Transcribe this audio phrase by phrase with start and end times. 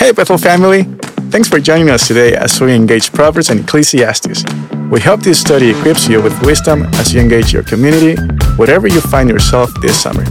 [0.00, 0.84] Hey, Bethel family!
[1.28, 4.44] Thanks for joining us today as we engage Proverbs and Ecclesiastes.
[4.90, 8.18] We hope this study equips you with wisdom as you engage your community,
[8.56, 10.24] wherever you find yourself this summer.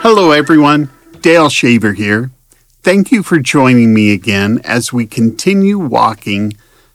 [0.00, 0.88] Hello, everyone.
[1.20, 2.30] Dale Shaver here.
[2.84, 6.52] Thank you for joining me again as we continue walking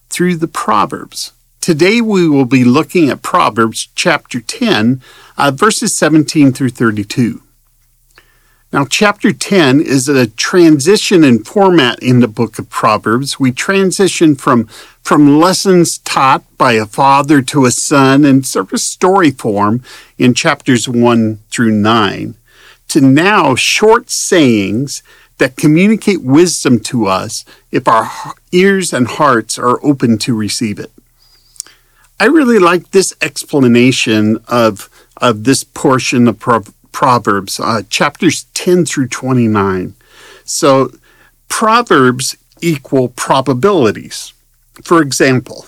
[0.10, 1.34] through the Proverbs.
[1.62, 5.00] Today we will be looking at Proverbs chapter 10,
[5.38, 7.44] uh, verses 17 through 32.
[8.74, 13.40] Now, chapter 10 is a transition in format in the book of Proverbs.
[13.40, 14.66] We transition from,
[15.04, 19.84] from lessons taught by a father to a son in sort of story form
[20.18, 22.36] in chapters 1 through 9
[22.88, 25.04] to now short sayings
[25.38, 28.10] that communicate wisdom to us if our
[28.52, 30.92] ears and hearts are open to receive it.
[32.22, 36.38] I really like this explanation of, of this portion of
[36.92, 39.96] Proverbs, uh, chapters 10 through 29.
[40.44, 40.92] So,
[41.50, 44.34] Proverbs equal probabilities.
[44.84, 45.66] For example,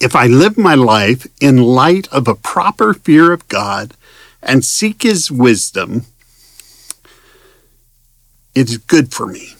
[0.00, 3.92] if I live my life in light of a proper fear of God
[4.42, 6.06] and seek His wisdom,
[8.54, 9.56] it is good for me.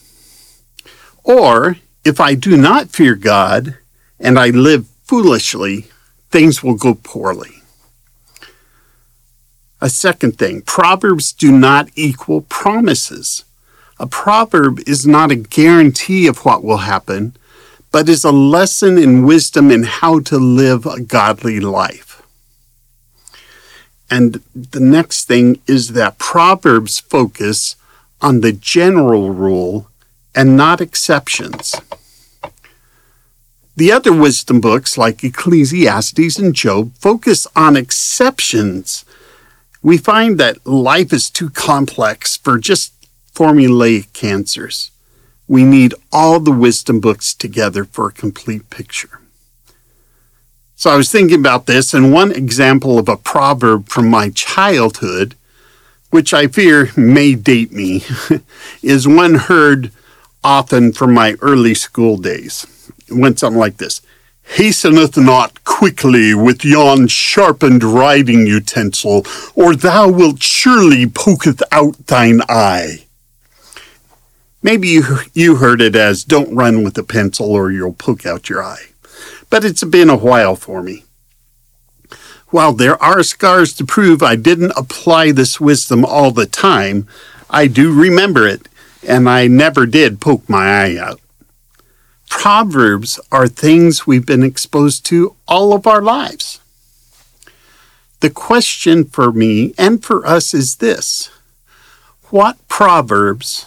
[1.22, 3.76] Or if I do not fear God
[4.18, 5.84] and I live foolishly,
[6.30, 7.56] things will go poorly.
[9.78, 13.44] A second thing Proverbs do not equal promises.
[13.98, 17.36] A proverb is not a guarantee of what will happen,
[17.90, 22.22] but is a lesson in wisdom in how to live a godly life.
[24.10, 27.76] And the next thing is that Proverbs focus
[28.22, 29.88] on the general rule
[30.34, 31.74] and not exceptions.
[33.74, 39.04] The other wisdom books, like Ecclesiastes and Job, focus on exceptions.
[39.82, 42.92] We find that life is too complex for just
[43.34, 44.90] formulaic answers.
[45.48, 49.20] We need all the wisdom books together for a complete picture.
[50.76, 55.34] So I was thinking about this, and one example of a proverb from my childhood,
[56.10, 58.04] which I fear may date me,
[58.82, 59.92] is one heard
[60.44, 62.66] often from my early school days.
[63.16, 64.02] Went something like this
[64.56, 69.24] Hasteneth not quickly with yon sharpened writing utensil,
[69.54, 73.06] or thou wilt surely poketh out thine eye.
[74.62, 78.48] Maybe you, you heard it as don't run with a pencil or you'll poke out
[78.48, 78.90] your eye.
[79.50, 81.04] But it's been a while for me.
[82.48, 87.08] While there are scars to prove I didn't apply this wisdom all the time,
[87.48, 88.68] I do remember it,
[89.06, 91.20] and I never did poke my eye out.
[92.32, 96.58] Proverbs are things we've been exposed to all of our lives.
[98.18, 101.30] The question for me and for us is this
[102.30, 103.66] What Proverbs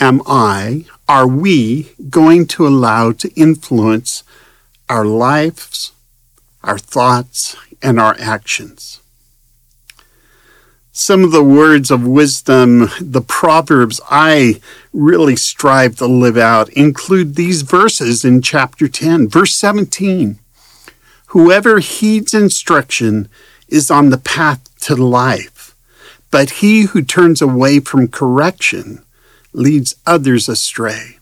[0.00, 4.22] am I, are we going to allow to influence
[4.88, 5.92] our lives,
[6.62, 9.00] our thoughts, and our actions?
[10.98, 14.60] Some of the words of wisdom, the proverbs I
[14.92, 20.40] really strive to live out include these verses in chapter 10, verse 17.
[21.26, 23.28] Whoever heeds instruction
[23.68, 25.76] is on the path to life,
[26.32, 29.04] but he who turns away from correction
[29.52, 31.18] leads others astray.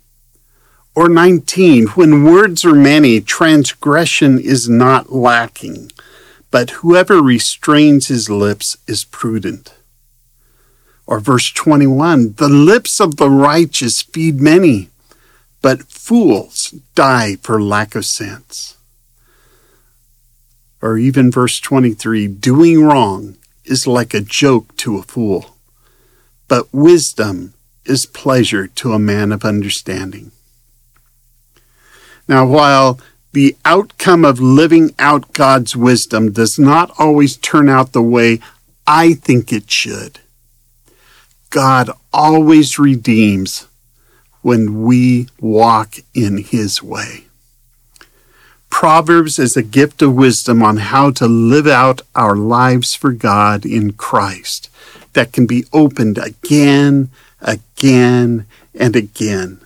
[0.94, 5.92] Or 19, when words are many, transgression is not lacking
[6.56, 9.74] but whoever restrains his lips is prudent.
[11.06, 14.88] Or verse 21 The lips of the righteous feed many,
[15.60, 18.78] but fools die for lack of sense.
[20.80, 25.58] Or even verse 23 Doing wrong is like a joke to a fool,
[26.48, 27.52] but wisdom
[27.84, 30.30] is pleasure to a man of understanding.
[32.26, 32.98] Now, while
[33.36, 38.40] the outcome of living out God's wisdom does not always turn out the way
[38.86, 40.20] I think it should.
[41.50, 43.66] God always redeems
[44.40, 47.26] when we walk in His way.
[48.70, 53.66] Proverbs is a gift of wisdom on how to live out our lives for God
[53.66, 54.70] in Christ
[55.12, 57.10] that can be opened again,
[57.42, 59.60] again, and again.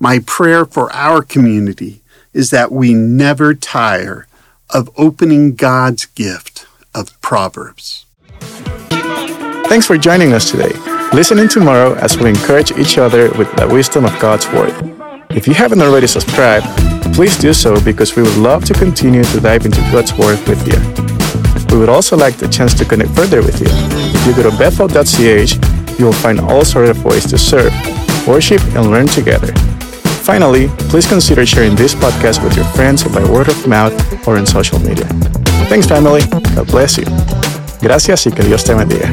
[0.00, 2.00] My prayer for our community
[2.32, 4.26] is that we never tire
[4.70, 8.04] of opening God's gift of Proverbs.
[9.68, 10.72] Thanks for joining us today.
[11.12, 14.72] Listen in tomorrow as we encourage each other with the wisdom of God's Word.
[15.30, 16.66] If you haven't already subscribed,
[17.14, 20.66] please do so because we would love to continue to dive into God's Word with
[20.66, 20.78] you.
[21.70, 23.68] We would also like the chance to connect further with you.
[23.70, 27.72] If you go to bethel.ch, you will find all sorts of ways to serve,
[28.26, 29.52] worship, and learn together.
[30.28, 33.94] Finally, please consider sharing this podcast with your friends by word of mouth
[34.28, 35.06] or in social media.
[35.70, 36.20] Thanks, family.
[36.54, 37.06] God bless you.
[37.80, 39.08] Gracias y que Dios te bendiga.